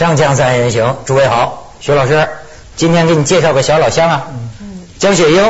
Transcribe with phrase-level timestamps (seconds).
[0.00, 2.26] 锵锵三人行，诸位好，徐老师，
[2.74, 4.28] 今天给你介绍个小老乡啊，
[4.98, 5.44] 江雪英。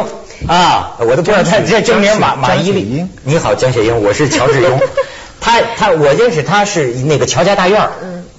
[0.48, 3.06] 啊，我都不知道他这真名马马伊琍。
[3.22, 4.76] 你好，江雪英，我是乔志庸。
[5.40, 7.80] 他他我认识他是那个乔家大院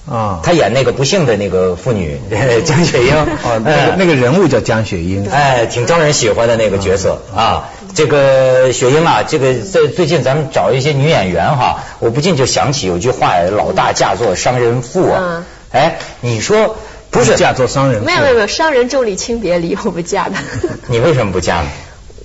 [0.06, 2.20] 啊，他演那个不幸的那个妇女
[2.66, 7.22] 江雪英，哦，那个那个人物叫江雪英，哎，挺招人喜欢的那个角色。
[7.34, 7.70] 啊。
[7.94, 15.46] 这个雪英啊，这个在最近咱们找一些女演员哈，我不禁就想起有句话，老大嫁作商人妇啊。
[15.72, 16.78] 哎，你说
[17.10, 18.04] 不是嫁做商人？
[18.04, 20.36] 没有没有没有，商人重利轻别离，我不嫁的。
[20.88, 21.70] 你为什么不嫁呢？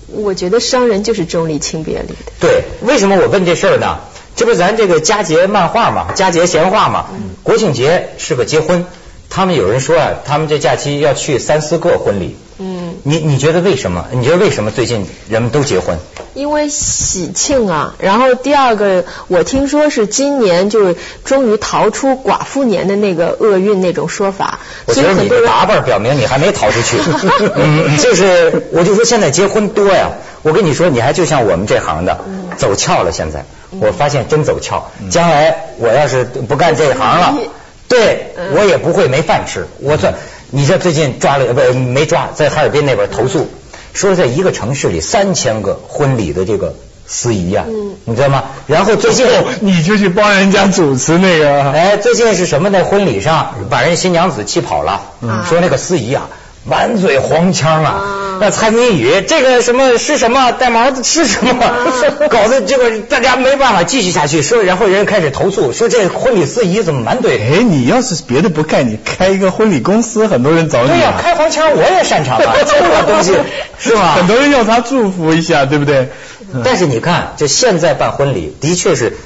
[0.09, 2.33] 我觉得商人就是重利轻别离的。
[2.41, 3.99] 对，为什么我问这事儿呢？
[4.37, 7.07] 这不咱这个佳节漫画嘛，佳节闲话嘛，
[7.43, 8.85] 国庆节是个结婚，
[9.31, 12.37] 他们有人说啊，他们这假期要去三四个婚礼。
[12.59, 14.07] 嗯，你你觉得为什么？
[14.13, 15.99] 你觉得为什么最近人们都结婚？
[16.35, 17.95] 因为喜庆啊。
[17.99, 24.61] 然后第二个，我听说是今年就是终于逃出寡妇年的那个厄运那种说法。
[24.87, 26.99] 我觉得你的打扮表明你还没逃出去。
[28.03, 30.11] 就是，我就说现在结婚多呀。
[30.43, 32.21] 我跟你说，你还就像我们这行的，
[32.57, 33.11] 走俏了。
[33.11, 33.45] 现在
[33.81, 34.91] 我发现真走俏。
[35.11, 37.35] 将来我要是不干这行了，
[37.89, 39.67] 对我也不会没饭吃。
[39.81, 40.15] 我这。
[40.51, 43.49] 你这最近抓了不没抓，在哈尔滨那边投诉，
[43.93, 46.75] 说在一个城市里三千个婚礼的这个
[47.07, 47.65] 司仪呀，
[48.05, 48.45] 你知道吗？
[48.67, 49.27] 然后最近
[49.61, 52.85] 你就去帮人家主持那个，哎，最近是什么呢？
[52.85, 55.01] 婚礼上把人新娘子气跑了，
[55.49, 56.29] 说那个司仪啊。
[56.69, 61.55] 满嘴黄腔啊，那猜谜语，这个什么是什么带毛子是什么，
[62.29, 64.43] 搞得这个大家没办法继续下去。
[64.43, 67.39] 说，然后人开始投诉，说这婚礼司仪怎么满嘴？
[67.39, 70.89] 哎，你要是别的不干，你开一个婚礼公司，很多人找你。
[70.89, 73.35] 对呀，开黄腔我也擅长啊， 这个东西
[73.79, 74.15] 是吧？
[74.17, 76.09] 很多人要他祝福一下，对不对？
[76.65, 79.17] 但是你看，就现在办婚礼，的确是。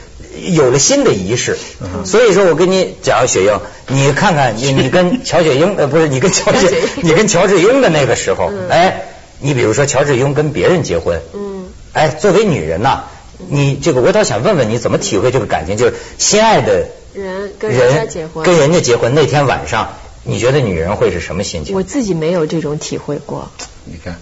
[0.53, 1.57] 有了新的仪式，
[2.05, 9.03] 所以说我跟你讲，雪英，你看看你 你跟乔雪英呃不是你跟乔雪你跟乔治英的那个时候，哎，
[9.41, 13.05] 你比如说乔治英跟别人结婚，嗯，哎，作为女人呐，
[13.49, 21.75] 你这个我倒想问问你怎么体会这个感情，就是心爱的人跟人家结婚，跟人家结婚那天晚上，你觉得女人会是什么心情？
[21.75, 23.51] 我自己没有这种体会过。
[23.85, 24.19] 你看。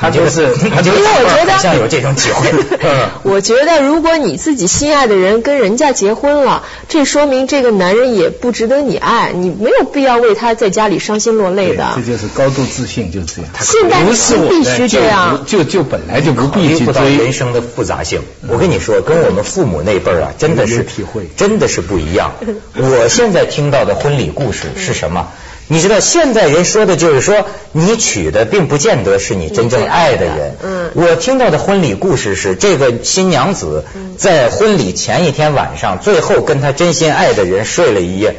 [0.00, 2.48] 他就是，他就好像有这种体会。
[3.24, 11.92] 我觉得，如果你自己心爱的人跟人家结婚了，这说明这个男人也不值得你爱，你没有必要为他在家里伤心落泪的。
[11.96, 13.50] 这就是高度自信，就是这样。
[13.60, 18.22] 现在是必须这样，就就本来就不必去追人生的复杂性。
[18.48, 22.32] 我跟你说，跟我们父母那辈儿啊，真的是体会，真的是不一样。
[22.76, 25.28] 我现在听到的婚礼故事是什么？
[25.70, 30.56] 你知道现在人说的就是说，你娶的并不见得是你真正爱的人。
[30.62, 33.84] 嗯，我听到的婚礼故事是，这个新娘子
[34.16, 38.36] 在婚礼前一天晚上，最后跟她真心爱的人睡了一夜，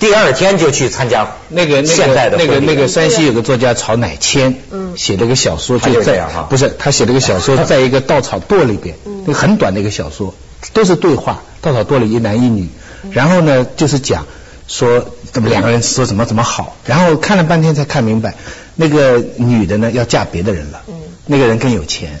[0.00, 10.34] 第二天就去参加那个现代的那个那个山西有个作家曹乃谦，嗯，写了个小说，就这样哈，不是他写了个小说，在一个稻草垛里边，那个很短的一个小说，
[10.72, 12.66] 都是对话，稻草垛里一男一女，
[13.12, 14.26] 然后呢就是讲。
[14.68, 18.34] 说怎么两个人说怎么怎么好，然后看了半天才看明白，
[18.74, 20.82] 那个女的呢要嫁别的人了，
[21.26, 22.20] 那个人更有钱，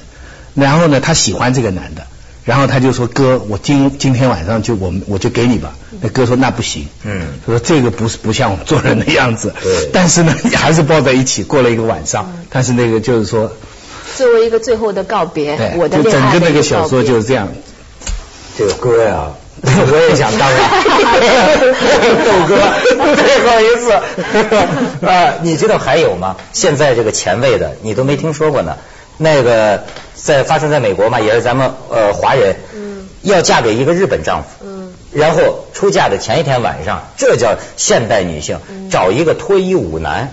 [0.54, 2.06] 然后呢她喜欢这个男的，
[2.44, 13.50] 然后他就说哥我今今天晚上就我们我就给你吧，那哥说那不行，嗯，说这个不是不像我们做人的样子，对，但是呢还是抱在一起过了一个晚上，但是那个就是说
[14.16, 17.48] 作为一个最后的告别，我的就整个那个小说就是这样，
[18.56, 19.30] 这个歌呀。
[19.66, 20.58] 我也想当然，
[22.24, 22.56] 豆哥
[23.16, 23.92] 最后一次
[25.06, 25.34] 啊！
[25.42, 26.36] 你知道还有吗？
[26.52, 28.76] 现在这个前卫的你都没听说过呢。
[29.18, 29.84] 那个
[30.14, 32.56] 在发生在美国嘛，也是咱们呃华人，
[33.22, 34.66] 要嫁给一个日本丈夫，
[35.12, 38.58] 然后出嫁的前一天晚上，这叫现代女性
[38.90, 40.32] 找一个脱衣舞男，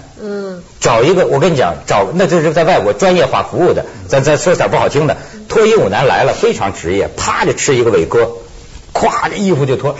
[0.81, 5.15] 找一个我跟你讲找那就是在外国专业化服务的，咱咱说点不好听的，
[5.47, 8.33] 脱衣舞男来了非常职业，啪就吃一个伟哥。
[8.93, 9.95] 咵，这衣服就脱，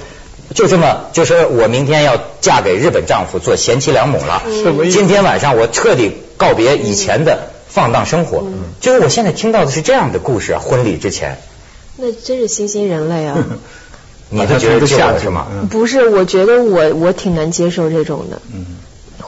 [0.54, 4.44] 就这么，就是我明天要嫁给日本丈夫，做贤妻良母了。
[4.92, 8.46] 今天晚上我彻底告别以前的放荡生活。
[8.80, 11.38] 就是我现在听到的是这样的故事啊，婚礼之前。
[11.98, 13.38] 那真是新兴人类啊！
[14.30, 15.48] 你都觉得吓是吗？
[15.70, 18.42] 不是，我觉得我我挺难接受这种的。
[18.52, 18.66] 嗯，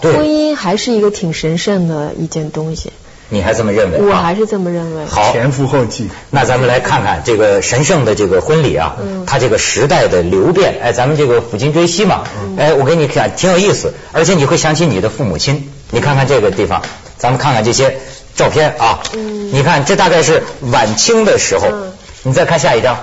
[0.01, 2.91] 婚姻还是一个挺神圣的一件东西。
[3.29, 3.99] 你还这么认为？
[3.99, 5.05] 我还是这么认为。
[5.05, 6.09] 好，前赴后继。
[6.29, 10.75] 那咱们来看看这个神圣的这个婚礼啊，它这个时代的流变。
[10.81, 12.23] 哎，咱们这个抚今追昔嘛。
[12.57, 15.71] 哎，我给你看，挺有意思，而且你会想起你的父母亲。
[15.89, 16.83] 你看看这个地方，
[17.17, 17.97] 咱们看看这些
[18.35, 18.99] 照片啊。
[19.13, 19.51] 嗯。
[19.51, 21.67] 你看，这大概是晚清的时候。
[21.71, 21.93] 嗯。
[22.23, 22.97] 你再看下一张。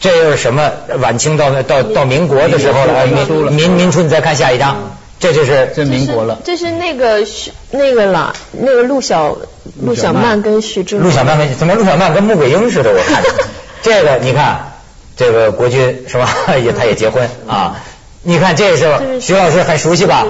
[0.00, 0.72] 这又是什么？
[1.00, 6.40] 晚清到到到民国的时候了，民民民初，你再看下一张，这就是这民国了。
[6.44, 9.36] 这是那个徐那个了，那个陆小
[9.80, 11.04] 陆小曼跟徐志摩。
[11.04, 12.90] 陆小曼跟怎么陆小曼跟穆桂英似的？
[12.90, 13.22] 我看
[13.82, 14.72] 这个你看，
[15.16, 16.28] 这个国军是吧？
[16.56, 17.76] 也他也结婚啊。
[18.22, 20.26] 你看这是徐老师很熟悉吧？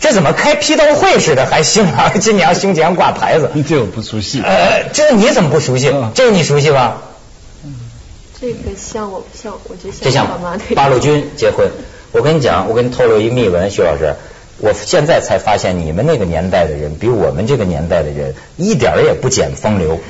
[0.00, 1.46] 这怎么开批斗会似的？
[1.46, 3.50] 还新郎新娘胸前挂牌子？
[3.68, 4.40] 这我不熟悉。
[4.42, 5.92] 呃，这你怎么不熟悉？
[6.14, 7.02] 这你熟悉吧？
[8.40, 10.26] 这个像我像我觉得这像
[10.74, 11.68] 八路军结婚。
[12.14, 14.14] 我跟你讲，我跟你透露一个秘闻，徐老师，
[14.58, 19.98] 我现在才发现你们那个年代的人比我们这个年代的人一点也不减风流。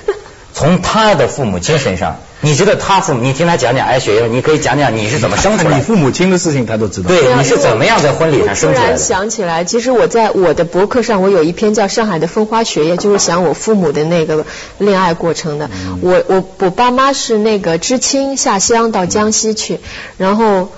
[0.52, 5.78] 从他的父母亲身上，你知道他父母，你听他讲讲，哎，雪英，你可以讲讲你是怎么生出来？
[5.78, 7.08] 你父母亲的事情他都知道。
[7.08, 8.82] 对，你是怎么样在婚礼上生出来的？
[8.82, 14.46] 突然想起来，其实我在我的博客上，我有一篇叫《上海的风花雪月》，就是讲我父母的那个
[14.78, 15.68] 恋爱过程的。
[16.02, 19.80] 我我我爸妈是那个知青下乡到江西去，
[20.18, 20.70] 然后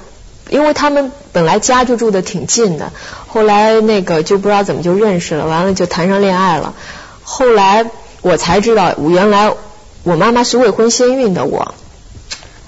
[0.48, 2.92] 因为他们本来家就住的挺近的，
[3.26, 6.74] 后来那个就不知道怎么就认识了，完了就谈上恋爱了。
[7.22, 7.86] 后来
[8.22, 9.52] 我才知道，我原来。
[10.06, 11.74] 我妈妈是未婚先孕的，我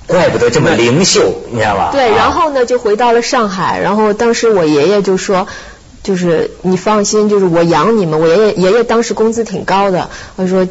[0.09, 1.91] 怪不得这么灵秀，你知道吧？
[1.93, 5.47] 对，然后呢就回到了上海，然后当时我爷爷就说，
[6.03, 8.19] 就是你放心，就是我养你们。
[8.21, 10.67] 我爷爷爷爷当时工资挺高的，他说，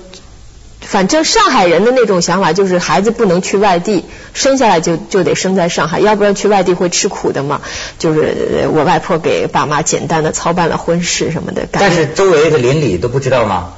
[0.88, 7.62] 反正上海人的那种想法就是孩子不能去外地，生下来就就得生在上海，要不然去外地会吃苦的嘛。
[8.00, 11.68] 就是我外婆给爸妈简单的操办了婚事什么的。
[11.72, 13.74] 但是周围的邻里都不知道吗？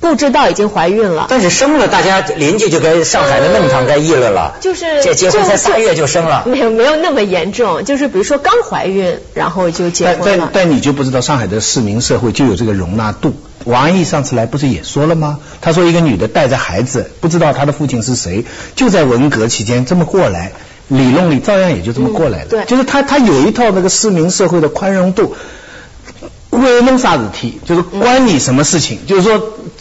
[0.00, 4.56] 不知道已经怀孕了，但是生了，大家邻居就该上海的弄堂该议论了。
[4.60, 10.22] 就是这结婚才三月就生了，没有没有那么严重，就是比如说刚怀孕，然后就结婚了。
[10.24, 13.36] 但但但你就不知道上海的市民社会就有这个容纳度。
[13.64, 15.38] 王毅上次来不是也说了吗？
[15.60, 18.44] 他说一个女的带着孩子，不知道她的父亲是谁，
[18.76, 20.52] 就在文革期间这么过来，
[20.88, 22.48] 理论里照样也就这么过来了。
[22.48, 25.34] 对，就是他他有一套那个市民社会的宽容度。
[26.50, 29.06] 为弄啥子题，就是关你什么事情？
[29.06, 29.32] 就是说，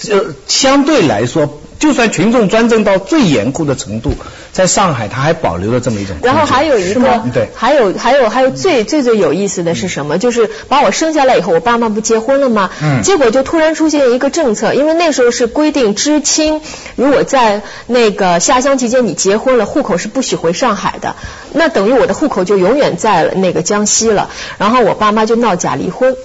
[0.10, 4.14] 呃，相对来说，就算群众专政到最严酷的程度，
[4.54, 6.16] 在上海，它还保留了这么一种。
[6.22, 10.20] 然后还有一个，对，还有还有还有最最最有意思的是什么？
[10.20, 12.70] 就是把我生下来以后，我爸妈不结婚了吗？
[12.84, 13.02] 嗯。
[13.02, 16.62] 结果就突然出现一个政策，因为那时候是规定知青，
[16.96, 21.16] 如果在那个下乡期间你结婚了，户口是不许回上海的，
[21.52, 24.30] 那等于我的户口就永远在了那个江西了。
[24.60, 26.16] 然后我爸妈就闹假离婚。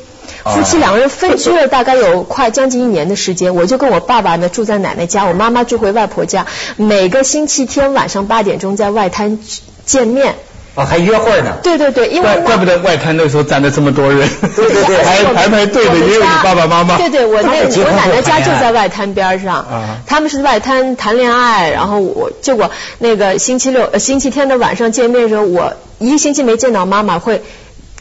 [0.44, 6.46] 夫妻两个人分居了大概有快将近一年的时间，我就跟我爸爸呢住在奶奶家，我妈妈住回外婆家，
[6.76, 9.38] 每个星期天晚上八点钟在外滩
[9.84, 10.34] 见面。
[10.74, 11.56] 哦，还约会呢？
[11.62, 16.98] 对对对，因为怪不得外滩那时候站了这么多人，对对对， 还排排队的也有你爸爸妈妈。
[16.98, 17.50] 对对，我那
[17.82, 19.64] 我奶奶家就在外滩边上，
[20.06, 27.42] 他们是外滩谈恋爱，然后我结果那个星期六、星期天的晚上见面的时候，我一个星期没见到妈妈，会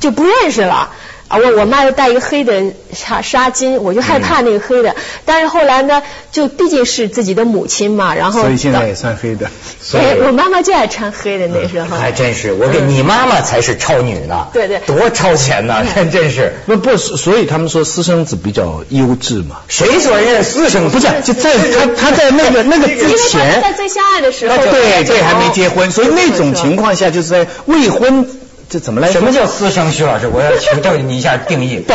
[0.01, 0.89] 就不认识了。
[1.35, 4.95] 啊，我我妈又戴一个黑的纱纱巾，我就害怕那个黑的。
[5.25, 6.01] 但是后来呢，
[6.31, 9.49] 就毕竟是自己的母亲嘛，然后所以现在也算黑的。
[9.81, 11.97] 所以我妈妈就爱穿黑的那时候。
[11.97, 14.47] 还真是，我给你妈妈才是超女呢。
[14.53, 14.79] 对对。
[14.87, 16.53] 多超前呢，真真是。
[16.65, 19.57] 不不，所以他们说私生子比较优质嘛。
[19.67, 20.97] 谁说人家私生子？
[20.97, 28.25] 不是，就在他他在那个那个之前，在最相爱的时候，对对，还没结婚，所以那种情况下就是在未婚。
[28.69, 29.11] 这怎么来？
[29.11, 29.91] 什么叫私生？
[29.91, 31.77] 徐老师，我要请教你一下定义。
[31.77, 31.93] 不，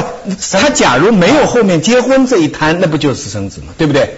[0.53, 3.69] 他假如没有后面结婚这一摊，那不就是私生子吗？
[3.77, 4.15] 对不对？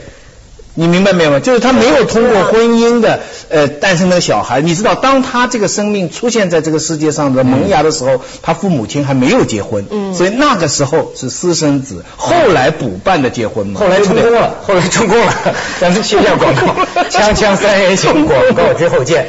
[0.74, 1.38] 你明白没有吗？
[1.38, 4.62] 就是他没有通过婚姻的呃诞生的小孩。
[4.62, 12.02] 你知道，当他这个生命出现在这个世界上的萌芽的时候，他父母亲还没有结婚，所以那个时候是私生子。
[12.16, 13.80] 后来补办的结婚嘛？
[13.80, 15.34] 后来成功了，后来成功了。
[15.78, 16.74] 咱们去一下广告，
[17.10, 19.28] 锵锵三人行，广告之后见。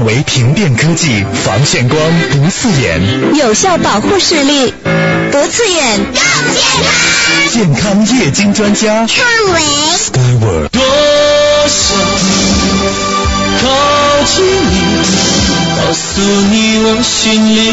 [0.00, 4.72] 创维屏电科技防眩光不刺眼，有效保护视力，
[5.30, 6.14] 不刺眼更
[6.54, 6.88] 健康。
[7.52, 9.60] 健康液晶专家，创维。
[9.98, 10.68] Skyward。
[10.70, 10.80] 多
[11.68, 11.98] 想
[13.60, 13.68] 靠
[14.24, 14.72] 近你，
[15.76, 17.70] 告诉你我心里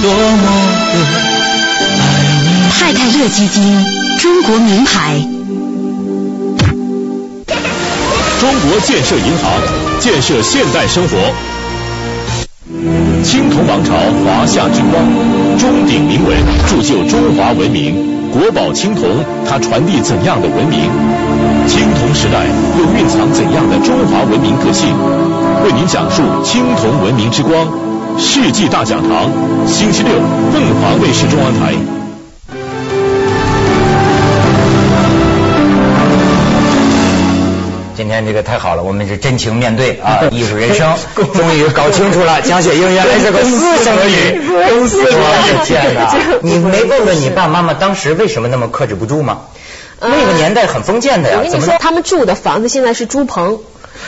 [0.00, 0.44] 多么
[0.94, 0.96] 的
[2.00, 2.02] 爱
[2.40, 2.46] 你。
[2.72, 3.84] 太太乐基金，
[4.22, 5.20] 中国名牌。
[8.40, 9.60] 中国建设银行，
[10.00, 11.18] 建设现代生活。
[13.26, 13.92] 青铜王朝
[14.24, 15.02] 华夏之光，
[15.58, 18.30] 钟鼎铭文铸就中华文明。
[18.30, 19.02] 国宝青铜，
[19.44, 20.78] 它传递怎样的文明？
[21.66, 22.46] 青铜时代
[22.78, 24.86] 又蕴藏怎样的中华文明个性？
[25.64, 27.52] 为您讲述青铜文明之光，
[28.16, 29.28] 世纪大讲堂，
[29.66, 30.12] 星期六
[30.52, 31.95] 凤凰卫视中央台。
[37.96, 40.94] 今天这个太好了，我们是真情面对啊， 艺术人生，
[41.34, 46.14] 终于搞清楚了， 江雪英原来是个私生女，我的天哪！
[46.42, 49.38] 你没问问你爸妈妈当时为什么那么克制不住吗？
[49.98, 53.60] 那个年代很封建的呀，怎么我跟你说，他们住的房子现在是猪棚。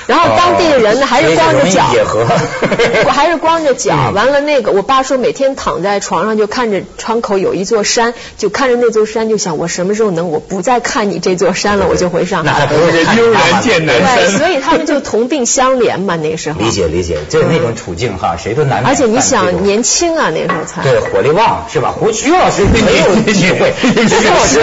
[0.06, 1.84] 然后当地的人呢，还是光着脚，
[3.06, 4.12] 我还是光着脚。
[4.14, 12.60] 完了，那个我爸说，每天躺在床上就看着窗口有一座山，就看着那座山，就想我什么时候能我不再看你这座山了，我就回上海。
[12.60, 14.16] 那不是悠然见南山。
[14.16, 16.60] 对，所以他们就同病相怜嘛，那时候。
[16.60, 18.84] 理解理解，就是那种处境哈，谁都难。
[18.84, 20.82] 而且你想，年轻啊，那时候才。
[20.82, 21.94] 对，火力旺是吧？
[21.98, 24.60] 胡徐老师没有机会，徐老师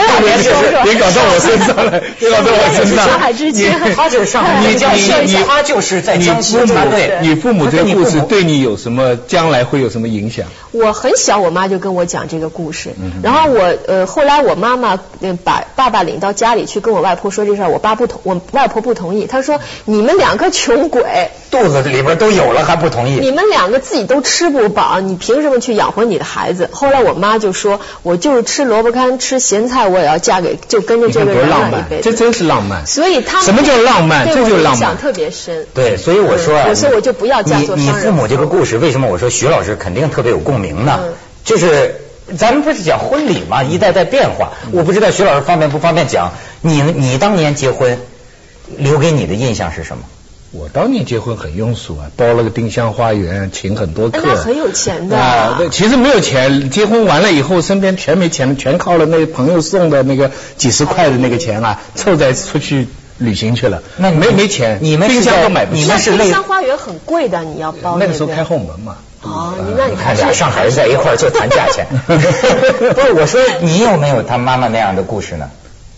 [0.83, 3.05] 别搞到我身上了，别搞到我身上。
[3.05, 4.75] 上海之前，他就是上海， 你
[5.23, 6.17] 你他就是在。
[6.17, 6.85] 你父母，
[7.21, 10.47] 你父母这个故事对你有什么将来会有什么影响？
[10.71, 14.99] 我很小，我妈就跟我讲这个故事，然后我呃后来我妈妈
[15.43, 26.69] 把爸爸领到家里去跟我外婆说这事儿，我爸不同，我外婆不同意，她说你们两个穷鬼，肚子里边都有了还不同意，你们两个自己都吃不饱，你凭什么去养活你的孩子？
[26.71, 32.85] 后来我妈就说，我就是吃萝卜干吃咸菜，我也要嫁给就跟着这个人浪漫，这真是浪漫。
[32.85, 34.25] 所以他什么叫浪漫？
[34.25, 35.67] 这就是浪漫，特别深。
[35.75, 40.99] 对，所以我说啊，我说我就不要嫁做你你父母这个故事，为什么我说徐老师肯定特别有共鸣呢？
[41.43, 42.01] 就是
[42.35, 44.53] 咱们不是讲婚礼嘛，一代代变化。
[44.71, 46.31] 我不知道徐老师方便不方便讲？
[46.61, 47.99] 你你当年结婚
[48.77, 50.03] 留给你的印象是什么？
[50.51, 55.55] 我当年结婚很庸俗啊，包了个丁香花园，请很多客，那很有钱的啊。
[55.57, 63.81] 对，其实没有钱，结婚完了以后，身边全没钱，全靠了那朋友送的那个几十块的那个钱啊，凑在出去旅行去了。
[63.97, 65.81] 那没没钱，你们冰箱都买不起。
[65.81, 68.97] 你们是冰箱花园很贵的，你要包那个时候开后门嘛。
[69.21, 71.87] 哦，那你看俩上海人在一块儿就谈价钱。
[72.07, 72.13] 不
[73.01, 75.49] 是，我说你有没有他妈妈那样的故事呢？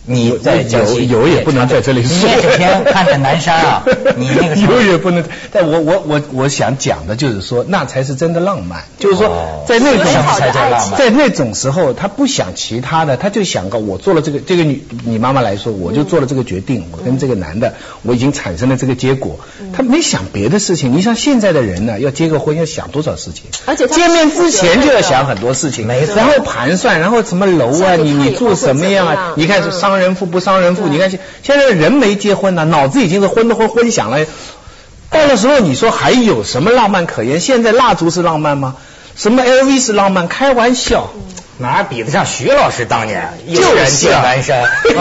[0.09, 2.15] 你在有有也不能在这里说。
[2.29, 3.83] 你整天看着南山啊，
[4.15, 5.23] 你那个有也不能。
[5.51, 8.85] 但我我我我想讲的就是说，那才是真的浪漫。
[8.97, 10.05] 就是说，在那种
[10.37, 10.97] 才叫浪漫。
[10.97, 17.73] 在那种时候，他不想其他的，他就想个我做了这个这个女你妈妈来说，我就做了这个决定，我跟这个男的，
[18.03, 19.39] 我已经产生了这个结果。
[19.73, 20.93] 他没想别的事情。
[20.95, 23.43] 你像现在的人呢，要结个婚要想多少事情？
[23.65, 26.15] 而且见面之前就要想很多事情，没错。
[26.15, 29.33] 然后盘算，然后什么楼啊，你你住什么样啊？
[29.35, 30.07] 你看是商。
[30.07, 34.25] 人富不伤人富，你看现现在人没结婚呢，脑子已经是昏的昏昏响了。
[35.09, 37.39] 到了时候你说还有什么浪漫可言？
[37.39, 38.75] 现在蜡烛是浪漫吗？
[39.15, 40.27] 什么 LV 是浪漫？
[40.27, 41.09] 开玩笑，
[41.57, 43.33] 哪比得上徐老师当年？
[43.47, 44.63] 就人见南山。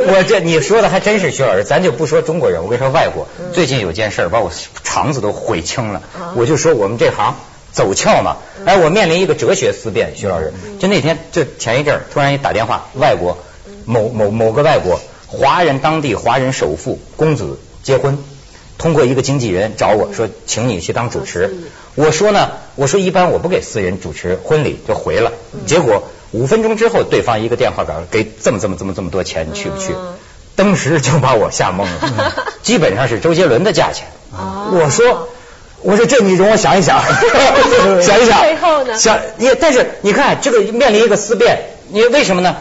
[0.00, 3.28] 我这你说的还真是徐老师，咱就不说中国人，我跟你说外国。
[3.52, 4.50] 最近有件事把我
[4.82, 6.02] 肠子都悔青了，
[6.34, 7.36] 我就说我们这行。
[7.72, 8.36] 走俏嘛？
[8.66, 13.38] 哎，我面临一个哲学思辨，徐老师，就那天，就前一阵儿，突然一打电话，外国
[13.84, 18.18] 某某某个外国华人当地华人首富公子结婚，
[18.76, 21.54] 通过一个经纪人找我说，请你去当主持。
[21.94, 25.32] 我说呢，我说一般我不给私人主持婚礼，就回了。
[25.66, 29.94] 结果五分钟之后，对方一个电话稿给这么这么这么这么多钱，你去不去？
[30.56, 34.08] 当时就把我吓懵了， 基本上是周杰伦的价钱。
[34.32, 35.28] 我说。
[35.82, 37.00] 我说这你容我想一想，
[38.02, 38.96] 想一想，最后呢？
[38.98, 41.58] 想你，但是你看这个面临一个思辨，
[41.88, 42.56] 你为什么呢？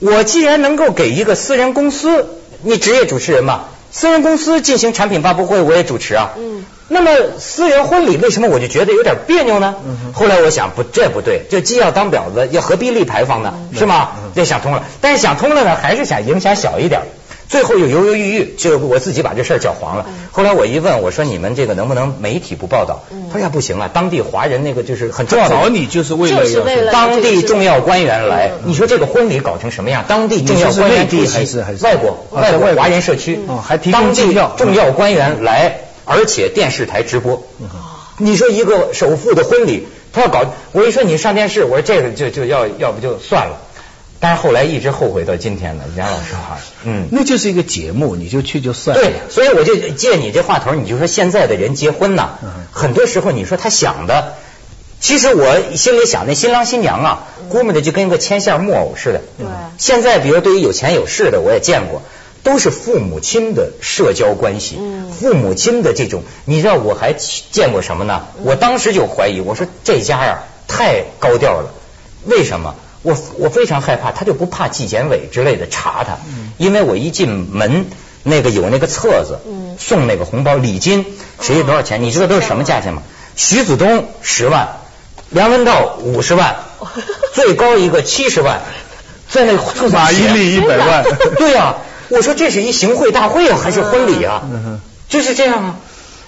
[0.00, 2.26] 我既然能够给一个私人公司，
[2.62, 6.30] 你职业主持人嘛，私人公司进行产品发布会，我也主持啊。
[6.36, 6.64] 嗯。
[6.88, 9.74] 那么私人婚礼为什么我就觉得有点别扭呢？
[10.12, 13.54] 后来我想不，这不对，这既要当婊子，又何必立牌坊呢？
[13.72, 14.10] 是吗？
[14.34, 17.00] 这想通了，但是想通了呢，还是想影响小一点。
[17.48, 20.06] 最后又犹犹豫豫，就我自己把这事儿搅黄了。
[20.32, 23.04] 后来我一问，我说你们这个能不能媒体不报道？
[23.30, 25.54] 他说呀不行啊，当地华人那个就是很重要的。
[25.54, 28.52] 找你就是为了当地重要官员来。
[28.64, 30.04] 你说这个婚礼搞成什么样？
[30.08, 37.42] 当地重要官员地还是还是外国外国华人社区，还提当地重要官员来，而且电视台直播。
[38.16, 43.60] 你说一个首富的婚礼，他要搞，我一说你上电视，我说这个就就要要不就算了。
[44.24, 49.02] 但是后来一直后悔到今天了，杨老师哈，嗯，那就是一个节目，你就去就算了。
[49.02, 52.38] 对，所以我就借你这话头，你就说现在的人结婚呐，
[52.72, 54.32] 很多时候你说他想的，
[54.98, 59.20] 其实我心里想，那新郎新娘啊，估摸着就跟个牵线木偶似的。
[59.36, 59.46] 对。
[59.76, 62.00] 现在比如对于有钱有势的，我也见过，
[62.42, 68.24] 都是父母亲的社交关系，嗯父母亲的这种，你知道我还见过什么呢？
[68.42, 71.74] 我当时就怀疑，我说这家呀太高调了，
[72.24, 72.74] 为什么？
[73.04, 76.18] 我我非常害怕，他就不怕纪检委之类的查他，
[76.56, 77.86] 因为我一进门，
[78.22, 79.38] 那个有那个册子，
[79.78, 81.04] 送那个红包礼金，
[81.40, 82.02] 谁多少钱？
[82.02, 83.02] 你知道都是什么价钱吗？
[83.36, 84.80] 徐子东十万，
[85.28, 86.56] 梁文道五十万，
[87.34, 88.62] 最高一个七十万，
[89.28, 91.04] 在那厕所马伊琍一百万，
[91.36, 91.76] 对呀、
[92.08, 94.42] 我说这是一行贿大会啊，还是婚礼啊？
[95.10, 95.76] 就是这样啊。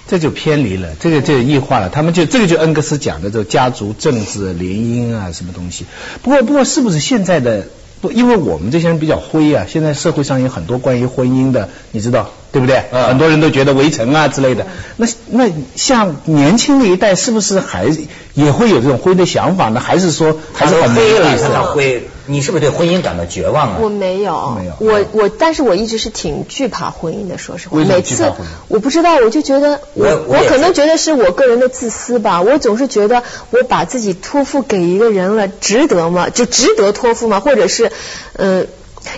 [0.08, 1.88] 这就偏离了，这个就异化了。
[1.88, 5.84] 他们就这个就恩格斯讲的这个家族政治联姻啊，什么东西。
[6.22, 7.66] 不过不过是不是现在的
[8.00, 8.12] 不？
[8.12, 12.84] 因为我们这些人比较灰啊，现在社会上有很多关于婚姻的，你知道对不对？
[12.90, 14.66] 嗯很多人都觉得围城啊之类的。
[14.96, 17.86] 那那像年轻的一代是不是还
[18.32, 19.78] 也会有这种灰的想法呢？
[19.78, 22.08] 还是说还还是很没灰了，他灰。
[22.28, 23.76] 你是不是对婚姻感到绝望啊？
[23.80, 27.76] 我没有，没有我我，但是我一直是挺惧怕婚姻的，说实话。
[27.76, 28.32] 为什么每次
[28.66, 36.28] 我不知道，我就觉得我我可能觉得是我个人的自私吧，我总是觉得我把自己托付给一个人了，值得吗？
[36.30, 37.38] 就值得托付吗？
[37.38, 37.92] 或者是，
[38.32, 38.64] 呃，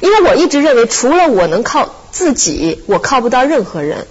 [0.02, 4.06] 因为我一直认为，除了我能靠自己，我靠不到任何人。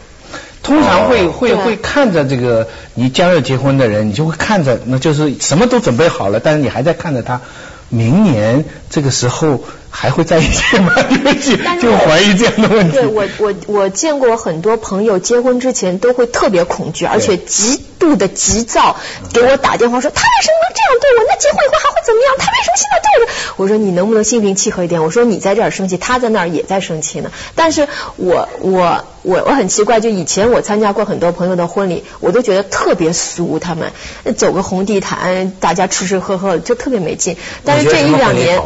[0.63, 7.39] 通常会、哦会会看着这个你将要结婚的人，你就会看着，那就是什么都准备好了，但是你还在看着他，
[7.87, 10.93] 明年这个时候还会在一起吗？
[11.79, 12.97] 就就怀疑这样的问题。
[12.97, 18.95] 对我我我见过很多朋友结婚之前都会特别恐惧，而且极度的急躁，
[19.33, 21.25] 给我打电话说他为什么能这样对我？
[21.27, 22.35] 那结婚以后还会怎么样？
[22.37, 23.63] 他为什么现在对我？
[23.63, 25.03] 我说你能不能心平气和一点？
[25.03, 27.31] 我说你在这儿生气，他在那儿也在生气呢。
[27.55, 33.91] 但是我我我我很奇怪，就以前我参加过很多朋友的婚礼，我都觉得特别俗，他们
[34.37, 37.35] 走个红地毯，大家吃吃喝喝，就特别没劲。
[37.65, 38.61] 但是这一两年。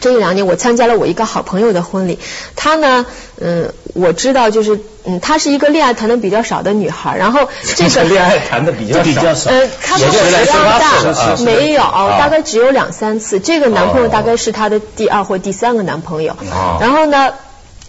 [0.00, 2.18] 这一两年我参加了我一个好朋友的婚礼，
[2.56, 3.06] 她呢，
[3.40, 9.02] 嗯，我知道就是，嗯，她是一个恋爱谈的比较少的女孩，然后这个 恋爱谈的比较
[9.34, 13.40] 少呃，她比我也就是来比较18次大，啊没有，啊大概只有两三次。
[13.40, 16.78] 这个男朋友哦大概是她的第二或第三个男朋友哦。
[16.80, 17.32] 然后呢，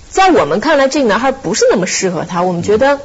[0.09, 2.99] 在我们看来，这个男孩不是那么适合她，我们觉得。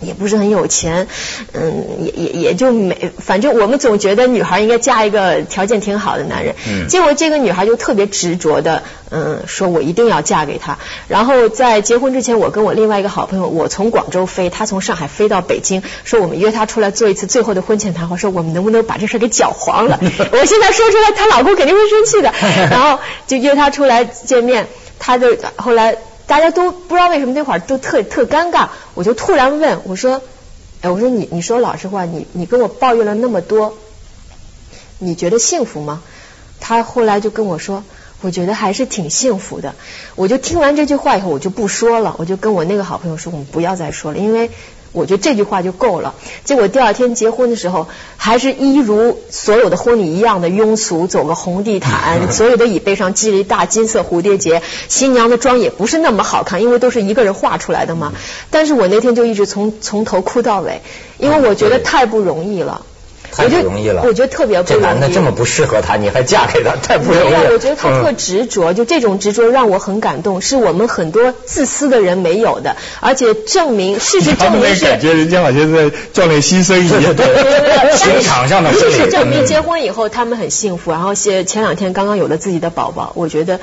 [0.00, 1.08] 也不是很有钱，
[1.52, 6.54] 嗯，也也也就没，反正我们总觉得女孩应该嫁一个条件挺好的男人。
[6.68, 10.78] 嗯结果这个女孩就特别执着的，嗯，说我一定要嫁给他。
[11.08, 19.98] 然后在结婚之前，我跟我另外一个好朋友，我从广州飞，他从上海飞到北京，说我们约他出来做一次最后的婚前谈话，说我们能不能把这事儿给搅黄了？
[20.32, 22.32] 我现在说出来，她老公肯定会生气的。
[22.70, 24.66] 然后就约她出来见面，
[24.98, 25.96] 她就后来
[26.28, 30.22] 大家都不知道为什么那会儿都特特尴尬，我就突然问我说，
[30.82, 33.76] 哎，我说你你说老实话，你你跟我抱怨了那么多，
[34.98, 36.02] 你觉得幸福吗？
[36.60, 37.82] 他后来就跟我说，
[38.20, 39.74] 我觉得还是挺幸福的。
[40.14, 44.50] 我就听完这句话以后，我就不说了，我就跟我那个好朋友说，我们不要再说了，因为。
[44.92, 46.14] 我觉得这句话就够了。
[46.44, 58.12] 结果第二天结婚的时候，还是一如所有的婚礼一样的庸俗，走个红地毯， 所有的椅背上系了一大金色蝴蝶结，新娘的妆也不是那么好看，因为都是一个人画出来的嘛。
[58.50, 60.80] 但是我那天就一直从从头哭到尾，
[61.18, 62.84] 因为我觉得太不容易了。
[63.32, 64.02] 太不容易了。
[64.04, 64.82] 我觉得特别不容易。
[64.82, 67.50] 这男的这么不适合她，你还嫁给他，太不容易了。
[67.52, 74.84] 我觉得他特执着，就这种执着让我很感动，是我们很多自私的人没有的，而且证明事实他们那证明是。
[74.84, 77.14] 感觉人家好像在壮烈牺牲一样。
[77.96, 83.60] 情场上的事实证明嗯结婚以后他们很幸福，然后前前两天刚刚有了自己的宝宝，我觉得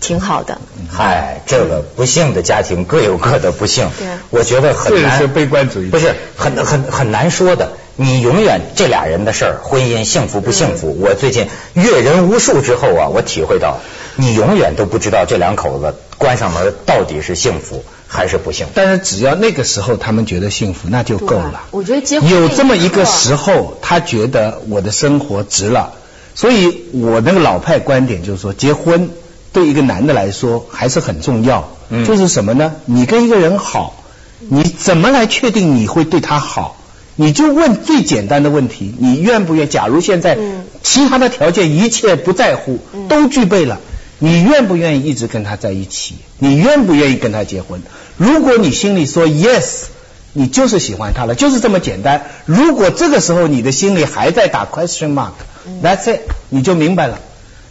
[0.00, 0.58] 挺好的。
[0.90, 5.02] 嗨，这个不幸的家庭各有各的不幸，对我觉得很难。
[5.02, 7.72] 这个是悲观主义不是很很很难说的。
[8.00, 10.96] 你永远这俩人的事儿，婚姻幸福不幸福？
[11.00, 13.78] 我最近阅人无数之后啊，我体会到，
[14.14, 18.72] 你永远都不知道这两口子关上门到底是幸福还是不幸福。
[18.76, 21.64] 但是只要那个时候他们觉得幸福，那就够了。
[21.72, 25.94] 我觉得结婚有这么一个时候，他觉得我的生活值了。
[26.36, 29.10] 所以我那个老派观点就是说，结婚
[29.52, 31.68] 对一个男的来说还是很重要。
[31.90, 32.76] 嗯就是什么呢？
[32.84, 34.04] 你跟一个人好，
[34.38, 36.76] 你怎么来确定你会对他好？
[37.20, 39.68] 你就问最简单的问题：你愿不愿？
[39.68, 43.80] 假如现在嗯其他的条件一切不在乎，嗯都具备了，
[44.20, 46.14] 你愿不愿意一直跟他在一起？
[46.38, 47.82] 你愿不愿意跟他结婚？
[48.16, 49.86] 如果你心里说 yes，
[50.32, 52.26] 你就是喜欢他了，就是这么简单。
[52.46, 57.18] 如果这个时候你的心里还在打 question mark，that's it，你就明白了。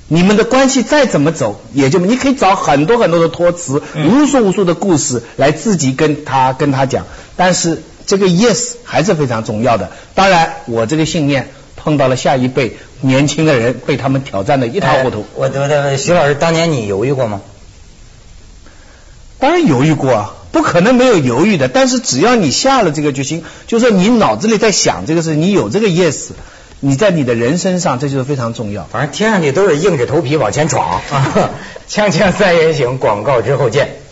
[0.09, 7.05] 你们的关系再怎么走，也就你可以找很多很多的托词，无数无数的故事来自己跟他跟他讲，
[7.37, 9.91] 但是这个 yes 还是非常重要的。
[10.15, 15.19] 当然，我这个信念碰到了下一辈年轻的人，被他们挑战的一塌糊涂。
[15.19, 17.41] 哎我我我徐老师，当年你犹豫过吗？
[19.39, 21.67] 当然犹豫过啊，不可能没有犹豫的。
[21.67, 26.29] 但是只要你下了这个决心，就是说你脑子里在想这个事，你有这个 yes，
[26.79, 28.87] 你在你的人身上这就是非常重要。
[28.91, 31.01] 反正听上去都是硬着头皮往前闯。
[31.87, 34.06] 锵锵三人行，广告之后见。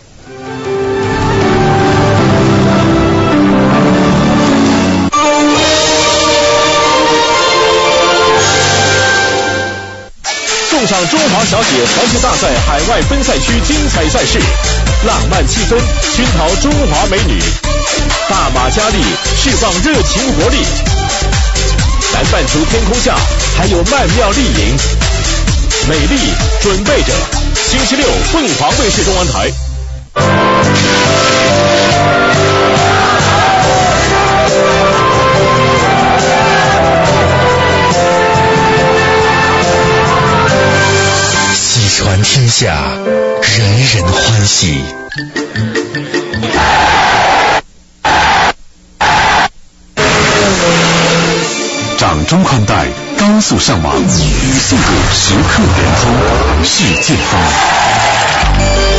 [10.88, 14.40] 上中华小姐环球大赛海外分赛区精彩赛事，
[15.08, 15.78] 浪漫气氛
[16.16, 17.40] 熏陶中华美女，
[18.30, 18.98] 大马佳丽
[19.42, 20.58] 释放热情活力。
[22.14, 23.16] 南半球天空下
[23.58, 24.78] 还有曼妙丽影，
[25.90, 26.20] 美丽
[26.62, 27.14] 准备着。
[27.56, 30.75] 星期六凤凰卫视中文台。
[41.78, 42.74] 喜传天下，
[43.42, 44.82] 人人欢喜。
[51.98, 52.86] 掌中宽带，
[53.20, 54.84] 高速上网，与速度
[55.14, 58.95] 时刻联通，世界通。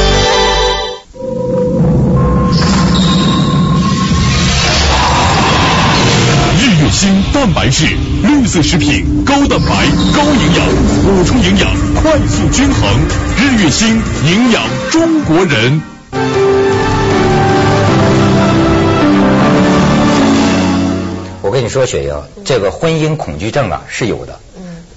[7.37, 7.85] 蛋白质，
[8.22, 9.68] 绿色食品，高蛋白、
[10.16, 10.66] 高营养，
[11.05, 12.99] 补充营养，快速均衡。
[13.37, 15.83] 日月星营养中国人。
[21.42, 22.14] 我跟你说，雪莹，
[22.46, 24.40] 这个婚姻恐惧症啊是有的，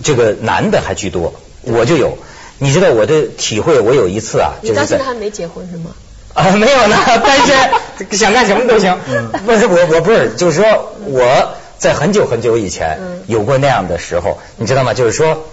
[0.02, 2.18] 这个男的还居多，我就有。
[2.58, 5.92] 你知道我的体会，我有一次啊，就是在你到现在还没结婚是吗？
[6.36, 8.98] 啊没有呢，单身，想干什么都行。
[9.46, 14.94] 不是我我不是，就是说我在很久很久以前嗯有过那样的时候，你知道吗？
[14.94, 15.48] 就是说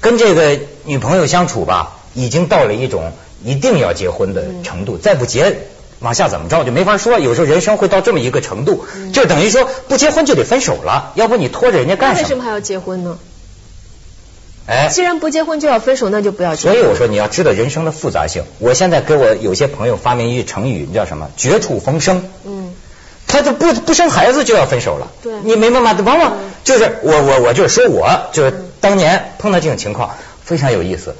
[0.00, 3.12] 跟这个女朋友相处吧，已经到了一种
[3.42, 5.56] 一定要结婚的程度，再不结。
[6.00, 12.22] 往下怎么着就没法说，有时候人生会到这么一个程度，就等于说不结婚就得分手了，要不你拖着人家干什么？
[12.22, 13.18] 为什么还要结婚呢？
[14.66, 16.76] 哎，既然不结婚就要分手，那就不要结婚。
[16.76, 18.44] 所以我说你要知道人生的复杂性。
[18.58, 21.30] 我现在给我有些朋友发明一句成语，叫什么？
[21.36, 22.22] 绝处逢生。
[22.44, 22.53] 嗯，
[23.34, 25.10] 他就不不生孩子就要分手了。
[25.22, 25.96] 对你明白吗？
[26.04, 31.16] 往往就是我我我就是说我就是当年碰到这种情况非常有意思，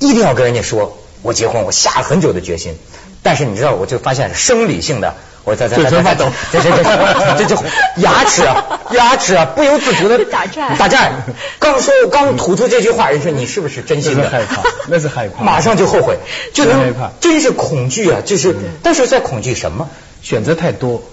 [0.00, 2.76] 一定要跟人家说我结婚，我下了很久的决心，
[3.22, 5.14] 但是你知道我就发现生理性的。
[5.44, 6.82] 我在在在在抖这这这
[7.38, 7.56] 这这
[7.98, 11.22] 牙齿啊牙齿啊不由自主的打颤打颤。
[11.60, 14.28] 刚说刚吐出这句话，人说你是不是真心的？
[14.28, 16.18] 害怕那是害怕马上就后悔，
[16.52, 18.22] 就能真害怕真是恐惧啊！
[18.26, 19.88] 就是，但是在恐惧什么？
[20.20, 21.04] 选择太多。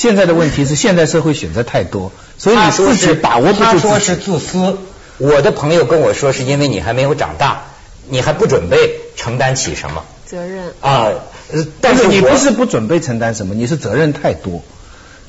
[0.00, 4.78] 现在的问题是，现代社会选择太多，所以你自己把握不住他说是自私。
[5.18, 7.64] 我的朋友跟我说，是因为你还没有长大，
[8.08, 10.68] 你还不准备承担起什么责任。
[10.80, 11.10] 啊？
[11.52, 14.62] 呃但是你不是不准备承担什么，你是责任太多。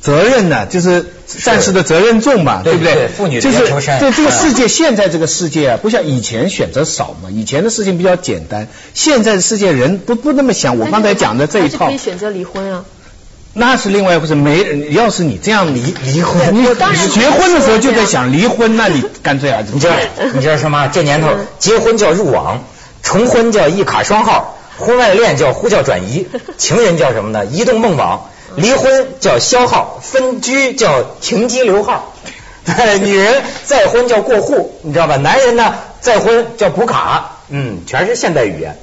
[0.02, 2.94] 责任呢，就是战士的责任重嘛，对不对？
[2.94, 3.60] 对妇女的就是
[4.00, 10.80] 对这个嗯世界，现在这个世界啊，不像以前选择少嘛，以前的事情比较简单，现在的世界人不不那么想。
[10.80, 12.86] 我刚才讲的这一套可以，选择离婚啊。
[13.54, 14.36] 那是另外一回事。
[14.36, 19.94] 没，要是你这样离离婚，你结婚的时候就在想离婚，那你干脆啊，你知道
[20.34, 20.88] 你知道什么？
[20.88, 22.64] 这年头嗯结婚叫入网，
[23.04, 27.46] 重婚叫一卡双号，婚外恋叫呼叫转移，情人叫什么呢？
[27.46, 32.16] 移动梦网，离婚叫消耗，分居叫停机留号。
[33.02, 35.18] 女人再婚叫过户，你知道吧？
[35.18, 38.78] 男人呢再婚叫补卡，嗯，全是现代语言。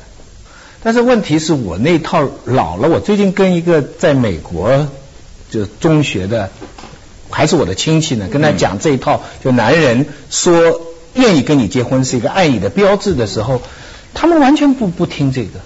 [0.88, 4.88] 但是问题是我那套老了，我最近跟一个在美国
[5.51, 6.48] 就中学的，
[7.29, 10.81] 还是我的亲戚呢，跟他讲这一套，就男人说
[11.12, 13.61] 愿意跟你结婚是一个爱你的标志的时候，
[14.14, 15.61] 他们完全不不听这个。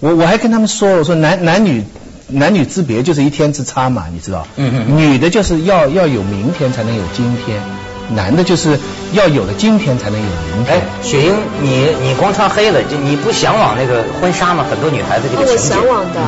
[0.00, 1.84] 我我还跟他们说，我说男男女
[2.28, 4.46] 男女之别就是一天之差嘛，你知道？
[4.56, 7.62] 嗯嗯嗯女的就是要要有明天才能有今天，
[8.10, 8.78] 男的就是
[9.12, 14.64] 要有了今天才能有明天哎。，雪英，你你光穿黑了，就你不向往那个婚纱吗？
[14.68, 16.20] 很多女孩子这哦我个情节向往的，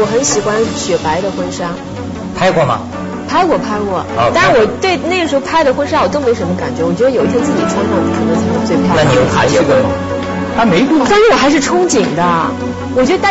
[0.00, 1.70] 我很喜欢雪白的婚纱。
[2.38, 2.80] 拍过吗？
[3.28, 9.04] 拍过拍过哦，但是我对那个时候拍的婚纱我都没什么感觉，我觉得有一天自己穿上可能才是最漂亮的。
[9.04, 9.88] 那你有爬结婚吗？
[10.54, 12.22] 他没过但是我还是憧憬的，
[12.94, 13.30] 我觉得带